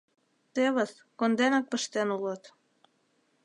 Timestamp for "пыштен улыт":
1.71-2.43